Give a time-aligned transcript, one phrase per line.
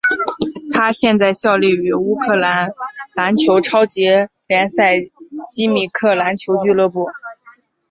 [0.73, 2.71] 他现在效力于乌克兰
[3.13, 4.07] 篮球超级
[4.47, 4.99] 联赛
[5.51, 7.05] 基米克篮球俱乐部。